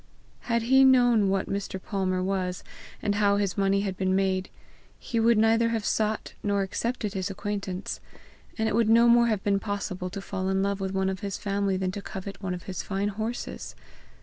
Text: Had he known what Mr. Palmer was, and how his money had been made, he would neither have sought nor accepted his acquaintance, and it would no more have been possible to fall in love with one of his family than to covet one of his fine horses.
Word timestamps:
Had 0.49 0.63
he 0.63 0.83
known 0.83 1.29
what 1.29 1.47
Mr. 1.47 1.79
Palmer 1.79 2.23
was, 2.23 2.63
and 3.03 3.13
how 3.21 3.37
his 3.37 3.55
money 3.55 3.81
had 3.81 3.95
been 3.95 4.15
made, 4.15 4.49
he 4.97 5.19
would 5.19 5.37
neither 5.37 5.69
have 5.69 5.85
sought 5.85 6.33
nor 6.41 6.63
accepted 6.63 7.13
his 7.13 7.29
acquaintance, 7.29 7.99
and 8.57 8.67
it 8.67 8.73
would 8.73 8.89
no 8.89 9.07
more 9.07 9.27
have 9.27 9.43
been 9.43 9.59
possible 9.59 10.09
to 10.09 10.19
fall 10.19 10.49
in 10.49 10.63
love 10.63 10.79
with 10.79 10.91
one 10.93 11.07
of 11.07 11.19
his 11.19 11.37
family 11.37 11.77
than 11.77 11.91
to 11.91 12.01
covet 12.01 12.41
one 12.41 12.55
of 12.55 12.63
his 12.63 12.81
fine 12.81 13.09
horses. 13.09 13.75